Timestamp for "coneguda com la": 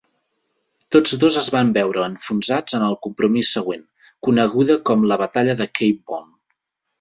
4.29-5.21